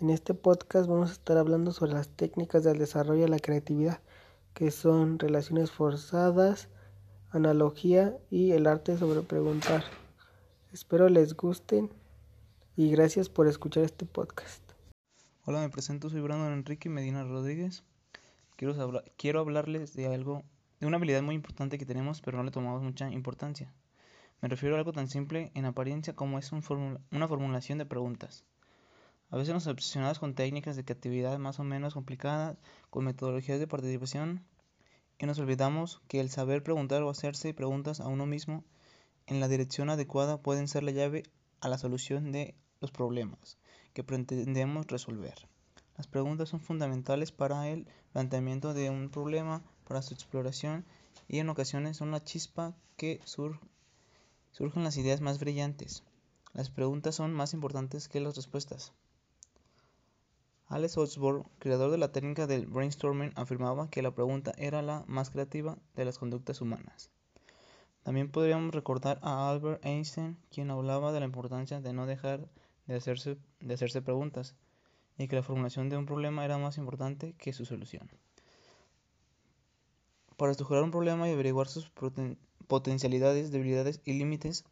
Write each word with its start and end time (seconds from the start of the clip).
En 0.00 0.08
este 0.08 0.32
podcast 0.32 0.88
vamos 0.88 1.10
a 1.10 1.12
estar 1.12 1.36
hablando 1.36 1.72
sobre 1.72 1.92
las 1.92 2.08
técnicas 2.08 2.64
del 2.64 2.78
desarrollo 2.78 3.20
de 3.20 3.28
la 3.28 3.38
creatividad, 3.38 4.00
que 4.54 4.70
son 4.70 5.18
relaciones 5.18 5.70
forzadas, 5.72 6.70
analogía 7.32 8.16
y 8.30 8.52
el 8.52 8.66
arte 8.66 8.96
sobre 8.96 9.20
preguntar. 9.20 9.84
Espero 10.72 11.10
les 11.10 11.36
gusten 11.36 11.90
y 12.76 12.90
gracias 12.90 13.28
por 13.28 13.46
escuchar 13.46 13.84
este 13.84 14.06
podcast. 14.06 14.62
Hola, 15.44 15.60
me 15.60 15.68
presento, 15.68 16.08
soy 16.08 16.22
Brandon 16.22 16.54
Enrique 16.54 16.88
Medina 16.88 17.22
Rodríguez. 17.24 17.84
Quiero, 18.56 19.38
hablarles 19.38 19.92
de 19.92 20.06
algo, 20.06 20.44
de 20.80 20.86
una 20.86 20.96
habilidad 20.96 21.20
muy 21.20 21.34
importante 21.34 21.76
que 21.76 21.84
tenemos, 21.84 22.22
pero 22.22 22.38
no 22.38 22.44
le 22.44 22.50
tomamos 22.50 22.82
mucha 22.82 23.10
importancia. 23.10 23.70
Me 24.40 24.48
refiero 24.48 24.76
a 24.76 24.78
algo 24.78 24.94
tan 24.94 25.08
simple 25.08 25.52
en 25.54 25.66
apariencia 25.66 26.16
como 26.16 26.38
es 26.38 26.50
una 26.52 27.28
formulación 27.28 27.76
de 27.76 27.84
preguntas. 27.84 28.46
A 29.32 29.36
veces 29.36 29.54
nos 29.54 29.68
obsesionamos 29.68 30.18
con 30.18 30.34
técnicas 30.34 30.74
de 30.74 30.84
creatividad 30.84 31.38
más 31.38 31.60
o 31.60 31.64
menos 31.64 31.94
complicadas, 31.94 32.58
con 32.90 33.04
metodologías 33.04 33.60
de 33.60 33.68
participación, 33.68 34.44
y 35.20 35.26
nos 35.26 35.38
olvidamos 35.38 36.02
que 36.08 36.18
el 36.18 36.30
saber 36.30 36.64
preguntar 36.64 37.02
o 37.02 37.10
hacerse 37.10 37.54
preguntas 37.54 38.00
a 38.00 38.08
uno 38.08 38.26
mismo 38.26 38.64
en 39.26 39.38
la 39.38 39.46
dirección 39.46 39.88
adecuada 39.88 40.42
pueden 40.42 40.66
ser 40.66 40.82
la 40.82 40.90
llave 40.90 41.22
a 41.60 41.68
la 41.68 41.78
solución 41.78 42.32
de 42.32 42.56
los 42.80 42.90
problemas 42.90 43.56
que 43.92 44.02
pretendemos 44.02 44.88
resolver. 44.88 45.34
Las 45.96 46.08
preguntas 46.08 46.48
son 46.48 46.60
fundamentales 46.60 47.30
para 47.30 47.68
el 47.68 47.86
planteamiento 48.12 48.74
de 48.74 48.90
un 48.90 49.10
problema, 49.10 49.62
para 49.86 50.02
su 50.02 50.12
exploración 50.12 50.84
y 51.28 51.38
en 51.38 51.50
ocasiones 51.50 51.98
son 51.98 52.10
la 52.10 52.24
chispa 52.24 52.74
que 52.96 53.20
surgen 53.24 53.60
las 54.82 54.96
ideas 54.96 55.20
más 55.20 55.38
brillantes. 55.38 56.02
Las 56.52 56.70
preguntas 56.70 57.14
son 57.14 57.32
más 57.32 57.54
importantes 57.54 58.08
que 58.08 58.18
las 58.18 58.34
respuestas. 58.34 58.92
Alex 60.70 60.98
Osborne, 60.98 61.42
creador 61.58 61.90
de 61.90 61.98
la 61.98 62.12
técnica 62.12 62.46
del 62.46 62.66
brainstorming, 62.66 63.32
afirmaba 63.34 63.90
que 63.90 64.02
la 64.02 64.14
pregunta 64.14 64.52
era 64.56 64.82
la 64.82 65.02
más 65.08 65.30
creativa 65.30 65.76
de 65.96 66.04
las 66.04 66.16
conductas 66.16 66.60
humanas. 66.60 67.10
También 68.04 68.30
podríamos 68.30 68.72
recordar 68.72 69.18
a 69.22 69.50
Albert 69.50 69.84
Einstein, 69.84 70.36
quien 70.48 70.70
hablaba 70.70 71.10
de 71.10 71.18
la 71.18 71.26
importancia 71.26 71.80
de 71.80 71.92
no 71.92 72.06
dejar 72.06 72.48
de 72.86 72.94
hacerse, 72.94 73.36
de 73.58 73.74
hacerse 73.74 74.00
preguntas 74.00 74.54
y 75.18 75.26
que 75.26 75.34
la 75.34 75.42
formulación 75.42 75.88
de 75.88 75.96
un 75.96 76.06
problema 76.06 76.44
era 76.44 76.56
más 76.56 76.78
importante 76.78 77.34
que 77.36 77.52
su 77.52 77.64
solución. 77.64 78.08
Para 80.36 80.52
estudiar 80.52 80.84
un 80.84 80.92
problema 80.92 81.28
y 81.28 81.32
averiguar 81.32 81.66
sus 81.66 81.90
potencialidades, 82.68 83.50
debilidades 83.50 84.00
y 84.04 84.12
límites, 84.12 84.64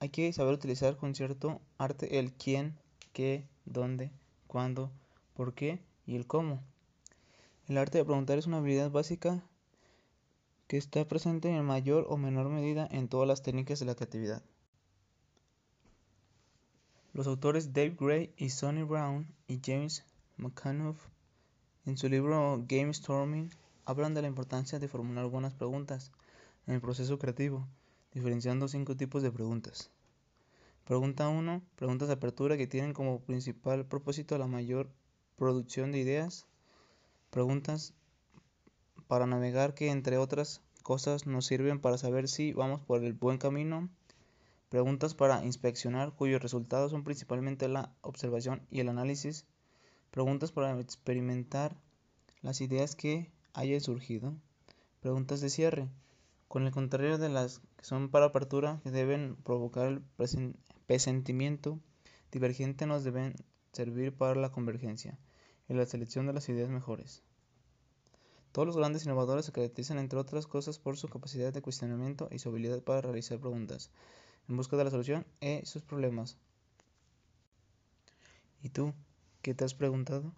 hay 0.00 0.08
que 0.08 0.32
saber 0.32 0.54
utilizar 0.54 0.96
con 0.96 1.14
cierto 1.14 1.60
arte 1.78 2.18
el 2.18 2.32
quién, 2.32 2.76
qué, 3.12 3.46
dónde, 3.66 4.10
cuándo, 4.48 4.90
por 5.38 5.54
qué 5.54 5.78
y 6.04 6.16
el 6.16 6.26
cómo. 6.26 6.64
El 7.68 7.78
arte 7.78 7.98
de 7.98 8.04
preguntar 8.04 8.38
es 8.38 8.48
una 8.48 8.56
habilidad 8.56 8.90
básica 8.90 9.40
que 10.66 10.76
está 10.76 11.06
presente 11.06 11.48
en 11.48 11.64
mayor 11.64 12.06
o 12.08 12.16
menor 12.16 12.48
medida 12.48 12.88
en 12.90 13.06
todas 13.06 13.28
las 13.28 13.40
técnicas 13.40 13.78
de 13.78 13.86
la 13.86 13.94
creatividad. 13.94 14.42
Los 17.12 17.28
autores 17.28 17.72
Dave 17.72 17.96
Gray 17.96 18.34
y 18.36 18.50
Sonny 18.50 18.82
Brown 18.82 19.28
y 19.46 19.60
James 19.64 20.04
McAnuff 20.38 21.06
en 21.86 21.96
su 21.96 22.08
libro 22.08 22.64
Game 22.66 22.92
Storming 22.92 23.48
hablan 23.84 24.14
de 24.14 24.22
la 24.22 24.28
importancia 24.28 24.80
de 24.80 24.88
formular 24.88 25.26
buenas 25.26 25.54
preguntas 25.54 26.10
en 26.66 26.74
el 26.74 26.80
proceso 26.80 27.16
creativo, 27.20 27.64
diferenciando 28.12 28.66
cinco 28.66 28.96
tipos 28.96 29.22
de 29.22 29.30
preguntas. 29.30 29.88
Pregunta 30.84 31.28
1. 31.28 31.62
Preguntas 31.76 32.08
de 32.08 32.14
apertura 32.14 32.56
que 32.56 32.66
tienen 32.66 32.92
como 32.92 33.20
principal 33.20 33.86
propósito 33.86 34.36
la 34.36 34.48
mayor 34.48 34.90
producción 35.38 35.92
de 35.92 36.00
ideas, 36.00 36.46
preguntas 37.30 37.94
para 39.06 39.26
navegar 39.26 39.72
que 39.72 39.88
entre 39.90 40.18
otras 40.18 40.60
cosas 40.82 41.26
nos 41.26 41.46
sirven 41.46 41.80
para 41.80 41.96
saber 41.96 42.28
si 42.28 42.52
vamos 42.52 42.80
por 42.80 43.04
el 43.04 43.12
buen 43.12 43.38
camino, 43.38 43.88
preguntas 44.68 45.14
para 45.14 45.44
inspeccionar 45.44 46.12
cuyos 46.12 46.42
resultados 46.42 46.90
son 46.90 47.04
principalmente 47.04 47.68
la 47.68 47.94
observación 48.02 48.66
y 48.68 48.80
el 48.80 48.88
análisis, 48.88 49.46
preguntas 50.10 50.50
para 50.50 50.78
experimentar 50.80 51.76
las 52.42 52.60
ideas 52.60 52.96
que 52.96 53.30
hayan 53.54 53.80
surgido, 53.80 54.34
preguntas 55.00 55.40
de 55.40 55.50
cierre, 55.50 55.88
con 56.48 56.66
el 56.66 56.72
contrario 56.72 57.16
de 57.16 57.28
las 57.28 57.60
que 57.76 57.84
son 57.84 58.08
para 58.08 58.26
apertura 58.26 58.80
que 58.82 58.90
deben 58.90 59.36
provocar 59.36 59.86
el 59.86 60.02
presentimiento 60.86 61.78
divergente 62.32 62.86
nos 62.86 63.04
deben 63.04 63.34
servir 63.72 64.16
para 64.16 64.34
la 64.34 64.50
convergencia 64.50 65.16
y 65.68 65.74
la 65.74 65.86
selección 65.86 66.26
de 66.26 66.32
las 66.32 66.48
ideas 66.48 66.70
mejores. 66.70 67.22
Todos 68.52 68.66
los 68.66 68.76
grandes 68.76 69.04
innovadores 69.04 69.44
se 69.44 69.52
caracterizan, 69.52 69.98
entre 69.98 70.18
otras 70.18 70.46
cosas, 70.46 70.78
por 70.78 70.96
su 70.96 71.08
capacidad 71.08 71.52
de 71.52 71.62
cuestionamiento 71.62 72.28
y 72.30 72.38
su 72.38 72.48
habilidad 72.48 72.82
para 72.82 73.02
realizar 73.02 73.38
preguntas 73.38 73.90
en 74.48 74.56
busca 74.56 74.76
de 74.76 74.84
la 74.84 74.90
solución 74.90 75.26
de 75.40 75.62
sus 75.66 75.82
problemas. 75.82 76.38
¿Y 78.62 78.70
tú? 78.70 78.94
¿Qué 79.42 79.54
te 79.54 79.64
has 79.64 79.74
preguntado? 79.74 80.32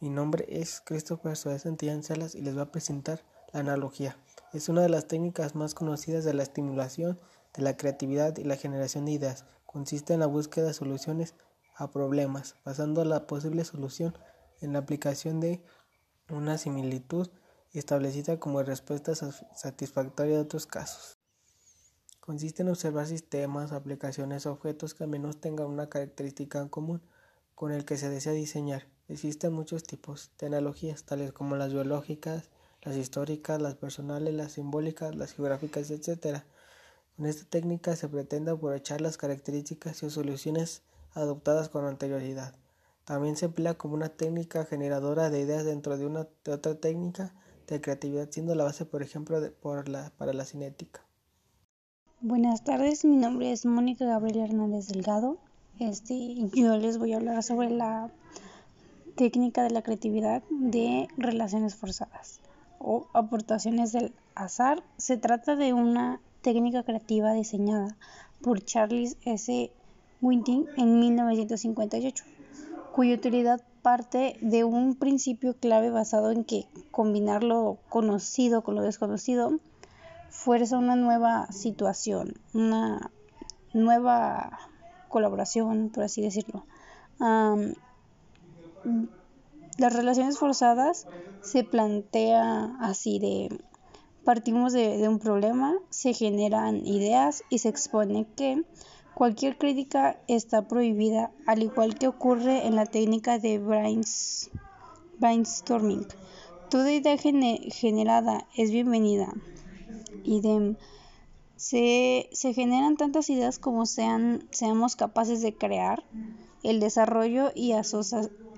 Mi 0.00 0.10
nombre 0.10 0.44
es 0.48 0.80
Christopher 0.84 1.36
Suárez 1.36 1.62
Santillán 1.62 2.02
Salas 2.02 2.34
y 2.34 2.42
les 2.42 2.54
voy 2.54 2.62
a 2.62 2.70
presentar 2.70 3.24
la 3.52 3.60
analogía. 3.60 4.16
Es 4.52 4.68
una 4.68 4.82
de 4.82 4.88
las 4.88 5.06
técnicas 5.06 5.54
más 5.54 5.74
conocidas 5.74 6.24
de 6.24 6.34
la 6.34 6.42
estimulación 6.42 7.18
de 7.54 7.62
la 7.62 7.76
creatividad 7.76 8.36
y 8.36 8.44
la 8.44 8.56
generación 8.56 9.04
de 9.04 9.12
ideas. 9.12 9.44
Consiste 9.66 10.14
en 10.14 10.20
la 10.20 10.26
búsqueda 10.26 10.66
de 10.66 10.74
soluciones 10.74 11.34
a 11.74 11.90
problemas, 11.90 12.56
basando 12.64 13.04
la 13.04 13.26
posible 13.26 13.64
solución 13.64 14.16
en 14.60 14.72
la 14.72 14.80
aplicación 14.80 15.40
de 15.40 15.62
una 16.30 16.58
similitud 16.58 17.28
establecida 17.72 18.38
como 18.38 18.62
respuesta 18.62 19.14
satisfactoria 19.14 20.36
de 20.36 20.42
otros 20.42 20.66
casos. 20.66 21.18
Consiste 22.20 22.62
en 22.62 22.68
observar 22.68 23.06
sistemas, 23.06 23.72
aplicaciones, 23.72 24.46
objetos 24.46 24.94
que 24.94 25.04
al 25.04 25.10
menos 25.10 25.40
tengan 25.40 25.66
una 25.66 25.88
característica 25.88 26.60
en 26.60 26.68
común 26.68 27.02
con 27.54 27.72
el 27.72 27.84
que 27.84 27.96
se 27.96 28.08
desea 28.08 28.32
diseñar. 28.32 28.86
Existen 29.08 29.52
muchos 29.52 29.82
tipos 29.82 30.30
de 30.38 30.46
analogías, 30.46 31.04
tales 31.04 31.32
como 31.32 31.56
las 31.56 31.72
biológicas, 31.72 32.50
las 32.82 32.96
históricas, 32.96 33.60
las 33.60 33.74
personales, 33.74 34.34
las 34.34 34.52
simbólicas, 34.52 35.14
las 35.14 35.32
geográficas, 35.32 35.90
etc. 35.90 36.42
Con 37.16 37.26
esta 37.26 37.44
técnica 37.44 37.96
se 37.96 38.08
pretende 38.08 38.50
aprovechar 38.52 39.00
las 39.00 39.16
características 39.16 40.02
y 40.02 40.10
soluciones 40.10 40.82
adoptadas 41.14 41.68
con 41.68 41.84
anterioridad. 41.84 42.54
También 43.04 43.36
se 43.36 43.46
emplea 43.46 43.74
como 43.74 43.94
una 43.94 44.10
técnica 44.10 44.64
generadora 44.64 45.30
de 45.30 45.40
ideas 45.40 45.64
dentro 45.64 45.98
de, 45.98 46.06
una, 46.06 46.28
otra 46.48 46.74
técnica 46.76 47.34
de 47.66 47.80
creatividad, 47.80 48.28
siendo 48.30 48.54
la 48.54 48.64
base, 48.64 48.84
por 48.84 49.02
ejemplo, 49.02 49.40
por 49.60 49.88
la, 49.88 50.12
para 50.16 50.32
la 50.32 50.44
cinética. 50.44 51.00
Buenas 52.20 52.62
tardes, 52.62 53.04
mi 53.04 53.16
nombre 53.16 53.50
es 53.50 53.66
Mónica 53.66 54.04
Gabriela 54.04 54.44
Hernández 54.44 54.86
Delgado. 54.86 55.38
Este, 55.80 56.36
yo 56.54 56.76
les 56.76 56.98
voy 56.98 57.12
a 57.12 57.16
hablar 57.16 57.42
sobre 57.42 57.70
la 57.70 58.10
técnica 59.16 59.64
de 59.64 59.70
la 59.70 59.82
creatividad 59.82 60.42
de 60.50 61.08
relaciones 61.16 61.74
forzadas 61.74 62.40
o 62.78 63.08
aportaciones 63.12 63.92
del 63.92 64.12
azar. 64.36 64.84
Se 64.96 65.16
trata 65.16 65.56
de 65.56 65.72
una 65.72 66.20
técnica 66.42 66.84
creativa 66.84 67.32
diseñada 67.32 67.96
por 68.40 68.60
Charles 68.62 69.16
S. 69.22 69.72
Winting 70.22 70.66
en 70.78 71.00
1958, 71.00 72.24
cuya 72.94 73.14
utilidad 73.14 73.60
parte 73.82 74.38
de 74.40 74.64
un 74.64 74.94
principio 74.94 75.54
clave 75.54 75.90
basado 75.90 76.30
en 76.30 76.44
que 76.44 76.68
combinar 76.90 77.42
lo 77.42 77.78
conocido 77.88 78.62
con 78.62 78.76
lo 78.76 78.82
desconocido 78.82 79.58
fuerza 80.30 80.78
una 80.78 80.96
nueva 80.96 81.50
situación, 81.52 82.34
una 82.54 83.10
nueva 83.74 84.58
colaboración, 85.08 85.90
por 85.90 86.04
así 86.04 86.22
decirlo. 86.22 86.64
las 89.78 89.92
relaciones 89.94 90.38
forzadas 90.38 91.06
se 91.42 91.64
plantea 91.64 92.76
así 92.80 93.18
de 93.18 93.60
partimos 94.24 94.72
de, 94.72 95.08
un 95.08 95.18
problema, 95.18 95.74
se 95.90 96.14
generan 96.14 96.86
ideas 96.86 97.42
y 97.50 97.58
se 97.58 97.68
expone 97.68 98.26
que 98.36 98.64
Cualquier 99.14 99.58
crítica 99.58 100.18
está 100.26 100.66
prohibida, 100.66 101.30
al 101.46 101.62
igual 101.62 101.98
que 101.98 102.08
ocurre 102.08 102.66
en 102.66 102.76
la 102.76 102.86
técnica 102.86 103.38
de 103.38 103.58
brainstorming. 105.18 106.06
Toda 106.70 106.90
idea 106.90 107.18
generada 107.18 108.46
es 108.56 108.70
bienvenida. 108.70 109.32
Idem. 110.24 110.76
Se, 111.56 112.30
se, 112.32 112.54
generan 112.54 112.96
tantas 112.96 113.28
ideas 113.28 113.58
como 113.58 113.84
sean, 113.84 114.48
seamos 114.50 114.96
capaces 114.96 115.42
de 115.42 115.54
crear. 115.54 116.02
El 116.62 116.80
desarrollo 116.80 117.52
y 117.54 117.72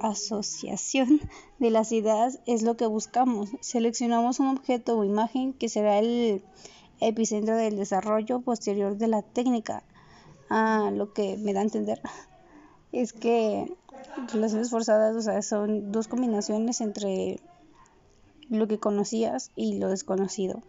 asociación 0.00 1.20
de 1.60 1.70
las 1.70 1.92
ideas 1.92 2.40
es 2.46 2.62
lo 2.62 2.76
que 2.76 2.86
buscamos. 2.86 3.50
Seleccionamos 3.60 4.40
un 4.40 4.48
objeto 4.48 4.98
o 4.98 5.04
imagen 5.04 5.52
que 5.52 5.68
será 5.68 6.00
el 6.00 6.42
epicentro 6.98 7.56
del 7.56 7.76
desarrollo 7.76 8.40
posterior 8.40 8.96
de 8.96 9.06
la 9.06 9.22
técnica. 9.22 9.84
Ah, 10.50 10.90
lo 10.92 11.12
que 11.12 11.36
me 11.38 11.52
da 11.52 11.60
a 11.60 11.62
entender 11.62 12.00
es 12.92 13.12
que 13.12 13.72
relaciones 14.32 14.70
forzadas, 14.70 15.14
o 15.14 15.22
sea, 15.22 15.40
son 15.42 15.92
dos 15.92 16.08
combinaciones 16.08 16.80
entre 16.80 17.40
lo 18.48 18.66
que 18.66 18.78
conocías 18.78 19.52
y 19.54 19.78
lo 19.78 19.88
desconocido. 19.88 20.60